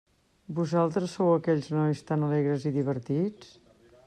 Vosaltres 0.59 1.13
sou 1.17 1.29
aquells 1.33 1.69
nois 1.75 2.01
tan 2.09 2.27
alegres 2.31 2.67
i 2.73 2.77
divertits? 2.79 3.55